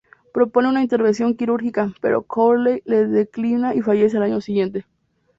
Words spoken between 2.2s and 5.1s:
Crowley la declina y fallece al año siguiente.